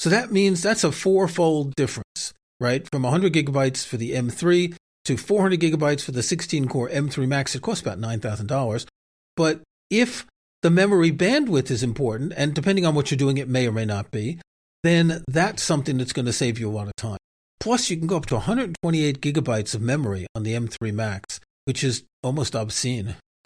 [0.00, 2.88] So that means that's a fourfold difference, right?
[2.90, 7.54] From 100 gigabytes for the M3 to 400 gigabytes for the 16 core M3 Max.
[7.54, 8.84] It costs about $9,000.
[9.36, 10.26] But if
[10.62, 13.84] the memory bandwidth is important, and depending on what you're doing, it may or may
[13.84, 14.40] not be,
[14.82, 17.18] then that's something that's going to save you a lot of time.
[17.60, 21.84] Plus, you can go up to 128 gigabytes of memory on the M3 Max, which
[21.84, 23.16] is almost obscene.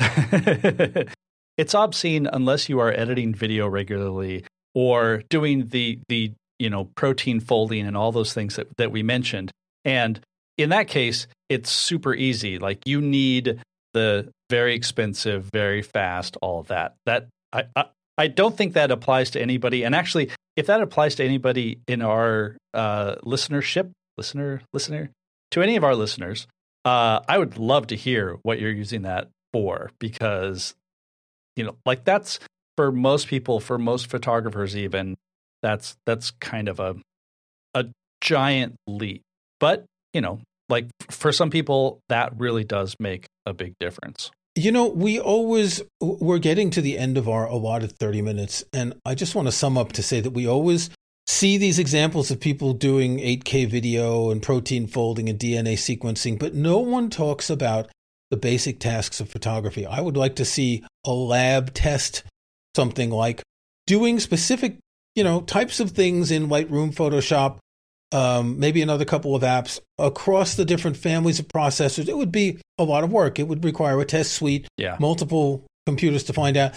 [1.57, 7.41] it's obscene unless you are editing video regularly or doing the the you know protein
[7.41, 9.51] folding and all those things that, that we mentioned.
[9.85, 10.21] And
[10.57, 12.59] in that case, it's super easy.
[12.59, 13.61] Like you need
[13.95, 16.95] the very expensive, very fast, all of that.
[17.07, 17.85] That I, I,
[18.17, 19.85] I don't think that applies to anybody.
[19.85, 25.11] And actually, if that applies to anybody in our uh, listenership, listener, listener,
[25.53, 26.47] to any of our listeners,
[26.85, 30.75] uh, I would love to hear what you're using that for because,
[31.57, 32.39] you know, like that's
[32.77, 35.17] for most people, for most photographers, even
[35.63, 36.97] that's that's kind of a
[37.75, 37.87] a
[38.21, 39.23] giant leap.
[39.61, 44.31] But you know, like for some people, that really does make a big difference.
[44.55, 48.95] You know, we always we're getting to the end of our allotted 30 minutes and
[49.05, 50.91] I just want to sum up to say that we always
[51.29, 56.55] see these examples of people doing 8K video and protein folding and DNA sequencing, but
[56.55, 57.91] no one talks about
[58.31, 59.87] the basic tasks of photography.
[59.87, 62.25] I would like to see a lab test
[62.75, 63.43] something like
[63.87, 64.79] doing specific,
[65.15, 67.59] you know, types of things in Lightroom, Photoshop,
[68.13, 72.09] um, maybe another couple of apps across the different families of processors.
[72.09, 73.39] It would be a lot of work.
[73.39, 74.97] It would require a test suite, yeah.
[74.99, 76.73] multiple computers to find out.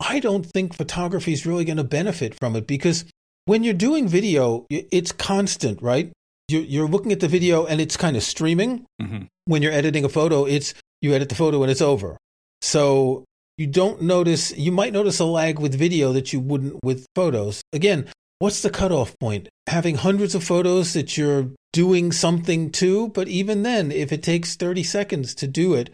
[0.00, 3.04] I don't think photography is really going to benefit from it because
[3.50, 6.12] when you're doing video, it's constant, right?
[6.46, 8.86] You're, you're looking at the video and it's kind of streaming.
[9.02, 9.24] Mm-hmm.
[9.46, 12.16] When you're editing a photo, it's you edit the photo and it's over.
[12.62, 13.24] So
[13.58, 17.60] you don't notice, you might notice a lag with video that you wouldn't with photos.
[17.72, 18.06] Again,
[18.38, 19.48] what's the cutoff point?
[19.66, 24.54] Having hundreds of photos that you're doing something to, but even then, if it takes
[24.54, 25.90] 30 seconds to do it,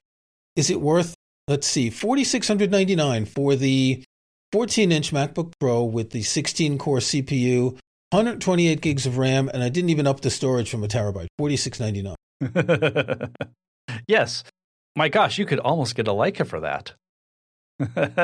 [0.56, 1.14] is it worth,
[1.48, 4.04] let's see, 4699 for the
[4.52, 7.72] 14 inch MacBook Pro with the 16 core CPU,
[8.10, 13.32] 128 gigs of RAM, and I didn't even up the storage from a terabyte, 4699.
[14.08, 14.44] yes.
[14.94, 16.94] My gosh, you could almost get a Leica for that.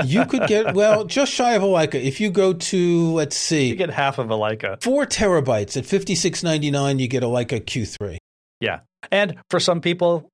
[0.06, 3.68] you could get well just shy of a Leica if you go to let's see.
[3.68, 4.82] You get half of a Leica.
[4.82, 6.98] Four terabytes at fifty six ninety nine.
[6.98, 8.16] You get a Leica Q three.
[8.60, 8.80] Yeah,
[9.10, 10.30] and for some people,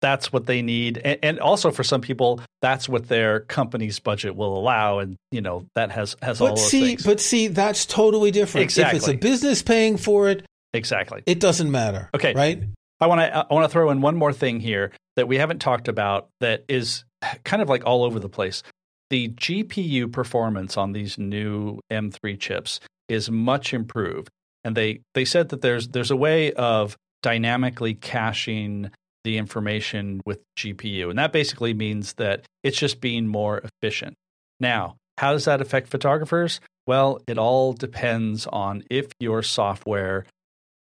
[0.00, 4.36] that's what they need, and, and, also for some people, that's what their company's budget
[4.36, 7.04] will allow, and you know that has has but all those see, things.
[7.04, 8.64] But see, that's totally different.
[8.64, 8.98] Exactly.
[8.98, 12.10] If it's a business paying for it, exactly, it doesn't matter.
[12.14, 12.62] Okay, right.
[13.00, 15.58] I want to I want to throw in one more thing here that we haven't
[15.60, 17.04] talked about that is
[17.44, 18.62] kind of like all over the place.
[19.10, 24.28] The GPU performance on these new M3 chips is much improved,
[24.64, 28.90] and they they said that there's there's a way of dynamically caching
[29.28, 34.14] the information with GPU, and that basically means that it's just being more efficient.
[34.58, 36.60] Now, how does that affect photographers?
[36.86, 40.24] Well, it all depends on if your software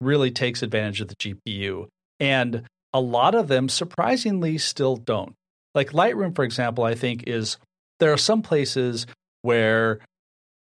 [0.01, 1.89] really takes advantage of the GPU.
[2.21, 2.63] And
[2.95, 5.35] a lot of them surprisingly still don't.
[5.75, 7.57] Like Lightroom, for example, I think is
[7.99, 9.07] there are some places
[9.43, 9.99] where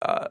[0.01, 0.29] uh,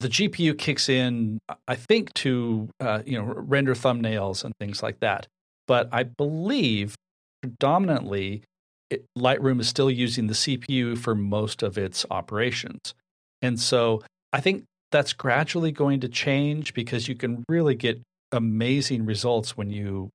[0.00, 1.38] the GPU kicks in,
[1.68, 5.28] I think, to uh, you know render thumbnails and things like that.
[5.66, 6.94] But I believe
[7.42, 8.42] predominantly
[8.90, 12.94] it, Lightroom is still using the CPU for most of its operations,
[13.42, 14.02] and so
[14.32, 18.00] I think that's gradually going to change because you can really get
[18.32, 20.10] amazing results when you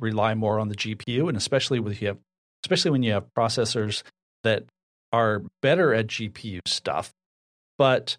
[0.00, 2.18] rely more on the GPU, and especially with you have,
[2.64, 4.02] especially when you have processors
[4.42, 4.64] that
[5.12, 7.10] are better at GPU stuff.
[7.78, 8.16] But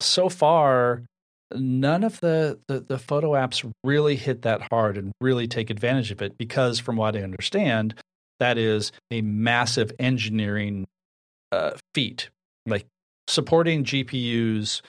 [0.00, 1.02] so far,
[1.52, 6.10] none of the, the, the photo apps really hit that hard and really take advantage
[6.10, 7.94] of it because, from what I understand,
[8.40, 10.86] that is a massive engineering
[11.52, 12.30] uh, feat.
[12.66, 12.86] Like
[13.28, 14.82] supporting GPUs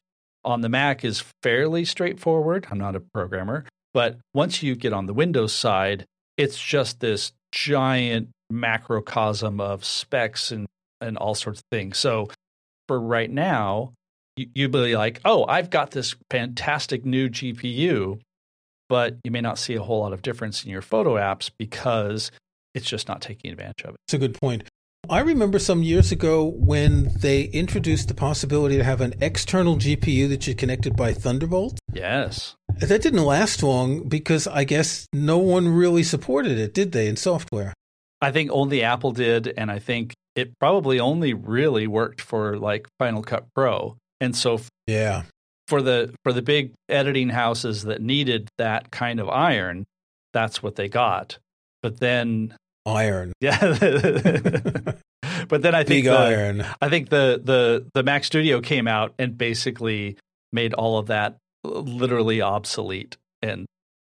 [0.43, 2.67] on the Mac is fairly straightforward.
[2.69, 6.05] I'm not a programmer, but once you get on the Windows side,
[6.37, 10.67] it's just this giant macrocosm of specs and,
[11.01, 11.97] and all sorts of things.
[11.97, 12.29] So
[12.87, 13.93] for right now,
[14.37, 18.19] you'd be like, oh, I've got this fantastic new GPU,
[18.89, 22.31] but you may not see a whole lot of difference in your photo apps because
[22.73, 23.97] it's just not taking advantage of it.
[24.07, 24.63] It's a good point.
[25.09, 30.27] I remember some years ago when they introduced the possibility to have an external GPU
[30.29, 31.77] that you connected by Thunderbolt.
[31.93, 32.55] Yes.
[32.79, 37.17] That didn't last long because I guess no one really supported it, did they, in
[37.17, 37.73] software?
[38.19, 42.87] I think only Apple did, and I think it probably only really worked for like
[42.97, 43.97] Final Cut Pro.
[44.21, 45.23] And so, yeah,
[45.67, 49.85] for the for the big editing houses that needed that kind of iron,
[50.33, 51.37] that's what they got.
[51.81, 53.77] But then iron, yeah.
[55.47, 56.65] but then I think big the, iron.
[56.81, 60.17] I think the the the Mac Studio came out and basically
[60.51, 63.17] made all of that literally obsolete.
[63.41, 63.65] And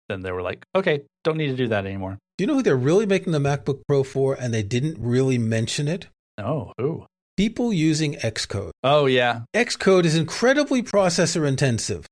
[0.10, 2.18] then they were like, okay, don't need to do that anymore.
[2.38, 5.38] Do you know who they're really making the MacBook Pro for, and they didn't really
[5.38, 6.08] mention it?
[6.38, 7.06] Oh, who?
[7.38, 8.72] People using Xcode.
[8.84, 9.42] Oh, yeah.
[9.56, 12.06] Xcode is incredibly processor intensive.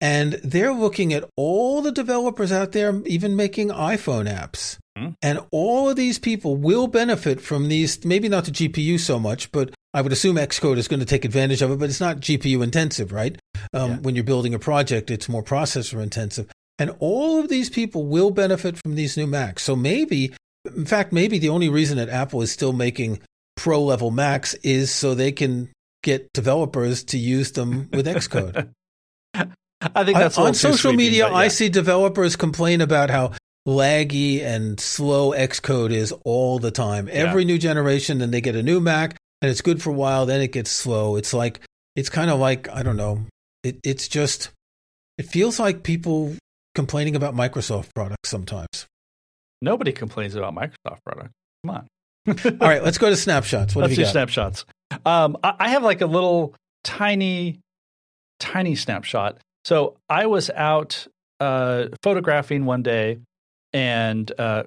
[0.00, 4.78] And they're looking at all the developers out there, even making iPhone apps.
[4.96, 5.08] Hmm.
[5.20, 9.50] And all of these people will benefit from these, maybe not the GPU so much,
[9.50, 12.18] but I would assume Xcode is going to take advantage of it, but it's not
[12.20, 13.36] GPU intensive, right?
[13.72, 13.96] Um, Yeah.
[13.98, 16.48] When you're building a project, it's more processor intensive.
[16.78, 19.64] And all of these people will benefit from these new Macs.
[19.64, 20.32] So maybe,
[20.76, 23.18] in fact, maybe the only reason that Apple is still making
[23.58, 25.68] pro level Macs is so they can
[26.04, 28.70] get developers to use them with Xcode.
[29.34, 33.32] I think that's a on social media, but I see developers complain about how
[33.66, 37.08] laggy and slow Xcode is all the time.
[37.10, 40.24] Every new generation, then they get a new Mac, and it's good for a while,
[40.24, 41.16] then it gets slow.
[41.16, 41.60] It's like
[41.96, 43.26] it's kind of like I don't know.
[43.64, 44.50] It, it's just
[45.18, 46.34] it feels like people
[46.74, 48.86] complaining about Microsoft products sometimes.
[49.60, 51.32] Nobody complains about Microsoft products.
[51.64, 51.86] Come on.
[52.60, 53.74] All right, let's go to snapshots.
[53.74, 54.64] What Let's do snapshots.
[55.04, 57.60] Um, I, I have like a little tiny,
[58.38, 59.38] tiny snapshot.
[59.64, 61.06] So I was out
[61.40, 63.18] uh, photographing one day,
[63.72, 64.64] and uh,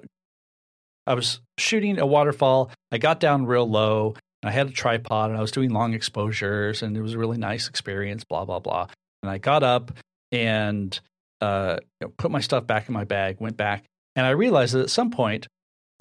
[1.06, 2.70] I was shooting a waterfall.
[2.90, 4.14] I got down real low.
[4.42, 7.18] And I had a tripod, and I was doing long exposures, and it was a
[7.18, 8.24] really nice experience.
[8.24, 8.88] Blah blah blah.
[9.22, 9.92] And I got up
[10.32, 10.98] and
[11.40, 13.36] uh, you know, put my stuff back in my bag.
[13.38, 13.84] Went back,
[14.16, 15.46] and I realized that at some point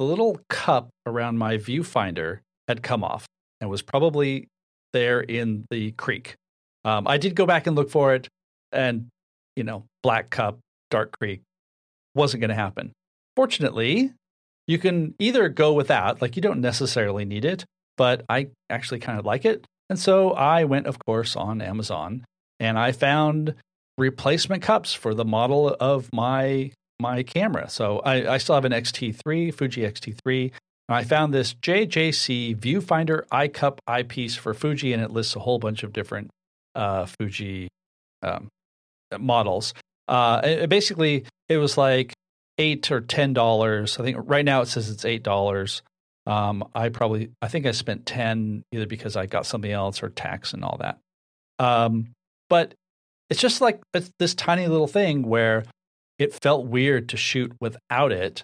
[0.01, 3.27] the little cup around my viewfinder had come off
[3.59, 4.47] and was probably
[4.93, 6.33] there in the creek.
[6.83, 8.27] Um, I did go back and look for it,
[8.71, 9.09] and
[9.55, 10.57] you know, black cup,
[10.89, 11.41] dark creek
[12.15, 12.93] wasn't going to happen.
[13.35, 14.11] Fortunately,
[14.65, 17.63] you can either go without, like you don't necessarily need it,
[17.95, 19.67] but I actually kind of like it.
[19.87, 22.25] And so I went, of course, on Amazon
[22.59, 23.53] and I found
[23.99, 27.69] replacement cups for the model of my my camera.
[27.69, 30.51] So I, I still have an XT3, Fuji XT3.
[30.89, 35.59] And I found this JJC Viewfinder Eyecup eyepiece for Fuji, and it lists a whole
[35.59, 36.29] bunch of different
[36.75, 37.67] uh, Fuji
[38.23, 38.49] um,
[39.19, 39.73] models.
[40.07, 42.13] Uh, it- basically, it was like
[42.57, 43.99] eight or ten dollars.
[43.99, 45.81] I think right now it says it's eight dollars.
[46.27, 50.09] Um, I probably, I think I spent ten either because I got something else or
[50.09, 50.99] tax and all that.
[51.57, 52.09] Um,
[52.49, 52.73] but
[53.29, 55.63] it's just like it's this tiny little thing where
[56.19, 58.43] it felt weird to shoot without it,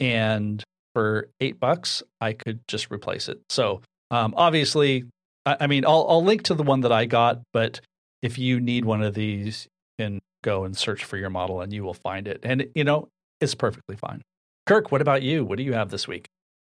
[0.00, 0.62] and
[0.94, 3.40] for eight bucks, I could just replace it.
[3.48, 5.04] So um, obviously,
[5.44, 7.80] I, I mean, I'll, I'll link to the one that I got, but
[8.22, 9.66] if you need one of these,
[9.98, 12.40] you can go and search for your model and you will find it.
[12.44, 13.08] And, you know,
[13.40, 14.22] it's perfectly fine.
[14.66, 15.44] Kirk, what about you?
[15.44, 16.26] What do you have this week?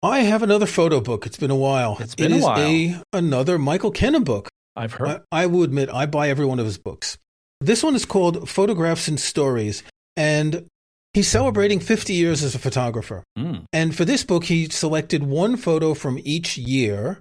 [0.03, 1.27] I have another photo book.
[1.27, 1.99] It's been a while.
[2.01, 2.59] It's been It a is while.
[2.59, 4.49] a another Michael Kenna book.
[4.75, 5.23] I've heard.
[5.33, 7.19] I, I will admit, I buy every one of his books.
[7.61, 9.83] This one is called Photographs and Stories,
[10.17, 10.67] and
[11.13, 13.25] he's celebrating 50 years as a photographer.
[13.39, 13.65] Mm.
[13.73, 17.21] And for this book, he selected one photo from each year,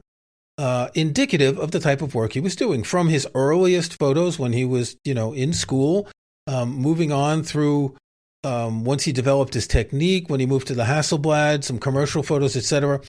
[0.57, 2.83] uh, indicative of the type of work he was doing.
[2.83, 6.09] From his earliest photos when he was, you know, in school,
[6.47, 7.95] um, moving on through
[8.43, 12.55] um, once he developed his technique, when he moved to the Hasselblad, some commercial photos,
[12.55, 13.01] etc.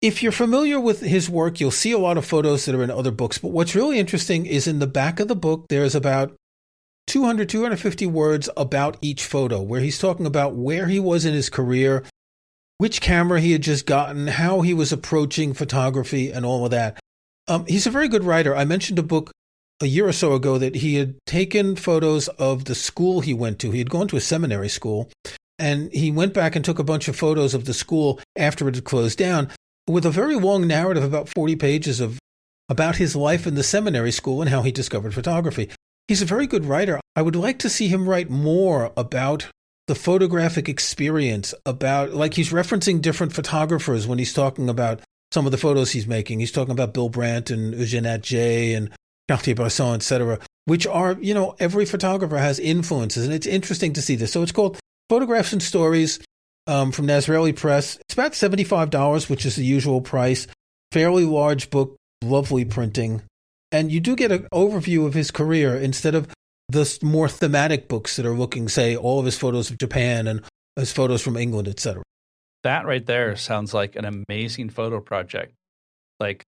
[0.00, 2.90] If you're familiar with his work, you'll see a lot of photos that are in
[2.90, 3.38] other books.
[3.38, 6.36] But what's really interesting is in the back of the book, there's about
[7.06, 11.50] 200, 250 words about each photo, where he's talking about where he was in his
[11.50, 12.02] career,
[12.78, 16.98] which camera he had just gotten, how he was approaching photography, and all of that.
[17.46, 18.56] Um, he's a very good writer.
[18.56, 19.30] I mentioned a book
[19.80, 23.58] a year or so ago that he had taken photos of the school he went
[23.60, 23.70] to.
[23.70, 25.10] He had gone to a seminary school,
[25.58, 28.74] and he went back and took a bunch of photos of the school after it
[28.74, 29.50] had closed down
[29.86, 32.18] with a very long narrative, about 40 pages of
[32.68, 35.70] about his life in the seminary school and how he discovered photography.
[36.08, 37.00] He's a very good writer.
[37.16, 39.46] I would like to see him write more about
[39.86, 45.00] the photographic experience, about like he's referencing different photographers when he's talking about
[45.32, 46.40] some of the photos he's making.
[46.40, 48.90] He's talking about Bill Brandt and Eugene Atget and
[49.28, 54.16] Cartier-Bresson, etc., which are, you know, every photographer has influences, and it's interesting to see
[54.16, 54.32] this.
[54.32, 54.78] So it's called
[55.08, 56.20] Photographs and Stories
[56.66, 57.96] um, from Nazraeli Press.
[57.96, 60.46] It's about $75, which is the usual price.
[60.92, 63.22] Fairly large book, lovely printing.
[63.74, 66.28] And you do get an overview of his career instead of
[66.68, 70.42] the more thematic books that are looking, say, all of his photos of Japan and
[70.76, 72.04] his photos from England, etc.
[72.62, 75.54] that right there sounds like an amazing photo project.
[76.20, 76.44] Like,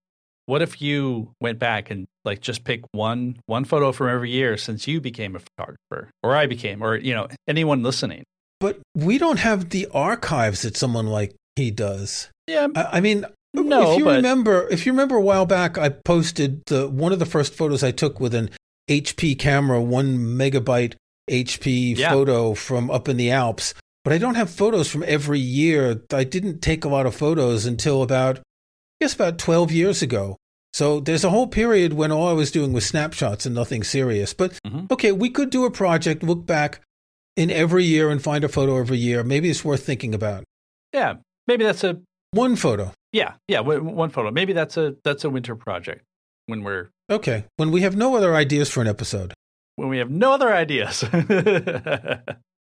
[0.47, 4.57] what if you went back and like just pick one one photo from every year
[4.57, 8.23] since you became a photographer, or I became, or you know anyone listening?
[8.61, 12.31] But we don't have the archives that someone like he does.
[12.47, 13.27] Yeah, I, I mean,
[13.65, 17.13] no, if you but- remember, if you remember a while back, I posted the one
[17.13, 18.51] of the first photos I took with an
[18.89, 20.95] HP camera, one megabyte
[21.31, 22.11] HP Yeah.
[22.13, 23.75] photo from up in the Alps.
[24.05, 26.01] But I don't have photos from every year.
[26.13, 28.43] I didn't take a lot of photos until about, I
[29.01, 30.37] guess, about twelve years ago.
[30.73, 34.35] So there's a whole period when all I was doing was snapshots and nothing serious.
[34.35, 34.93] But Mhm.
[34.93, 36.81] okay, we could do a project, look back
[37.35, 39.25] in every year and find a photo every year.
[39.25, 40.45] Maybe it's worth thinking about.
[40.93, 41.15] yeah,
[41.47, 41.99] maybe that's a
[42.33, 42.93] One photo.
[43.13, 44.31] yeah, yeah, w- one photo.
[44.31, 46.03] Maybe that's a that's a winter project
[46.47, 47.45] when we're Okay.
[47.57, 49.33] When we have no other ideas for an episode.
[49.77, 51.05] when we have no other ideas.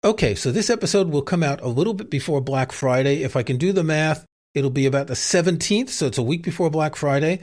[0.02, 3.22] Okay, so this episode will come out a little bit before Black Friday.
[3.22, 6.42] If I can do the math, it'll be about the 17th, so it's a week
[6.42, 7.42] before Black Friday.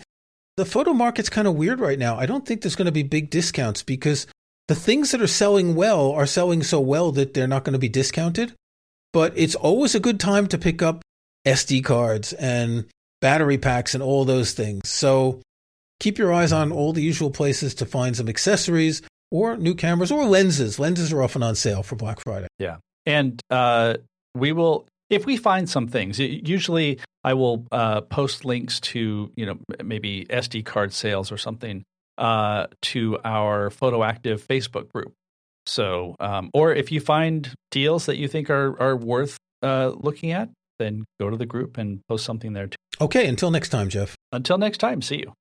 [0.56, 2.18] The photo market's kind of weird right now.
[2.18, 4.26] I don't think there's going to be big discounts because
[4.70, 7.78] the things that are selling well are selling so well that they're not going to
[7.80, 8.54] be discounted.
[9.14, 11.04] But it's always a good time to pick up
[11.48, 12.86] SD cards and
[13.22, 14.88] battery packs and all those things.
[14.90, 15.42] So
[16.00, 20.12] keep your eyes on all the usual places to find some accessories or new cameras
[20.12, 20.78] or lenses.
[20.78, 22.48] Lenses are often on sale for Black Friday.
[22.60, 22.78] Yeah.
[23.06, 23.96] And uh,
[24.36, 29.46] we will if we find some things usually i will uh, post links to you
[29.46, 31.84] know maybe sd card sales or something
[32.18, 35.14] uh, to our PhotoActive facebook group
[35.66, 40.32] so um, or if you find deals that you think are, are worth uh, looking
[40.32, 40.50] at
[40.80, 44.16] then go to the group and post something there too Okay, until next time, Jeff.
[44.32, 45.34] until next time see you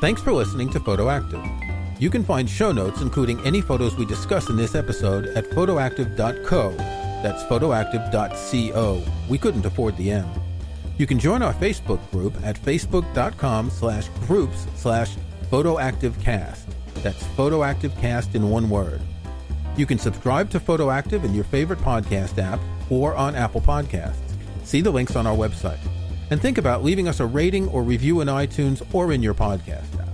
[0.00, 2.00] Thanks for listening to PhotoActive.
[2.00, 6.70] You can find show notes, including any photos we discuss in this episode, at photoactive.co.
[7.22, 9.02] That's photoactive.co.
[9.28, 10.26] We couldn't afford the M.
[10.96, 15.16] You can join our Facebook group at facebook.com slash groups slash
[15.50, 16.60] photoactivecast.
[17.02, 19.02] That's photoactivecast in one word.
[19.76, 22.60] You can subscribe to PhotoActive in your favorite podcast app
[22.90, 24.16] or on Apple Podcasts.
[24.64, 25.78] See the links on our website.
[26.30, 29.98] And think about leaving us a rating or review in iTunes or in your podcast
[30.00, 30.09] app.